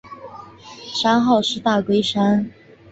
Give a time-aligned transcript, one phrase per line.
[0.95, 2.49] 山号是大龟山。